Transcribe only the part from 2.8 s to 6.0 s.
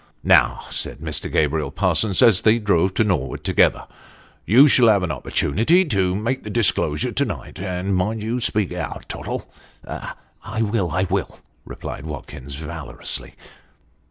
to Norwood together" you shall have an opportunity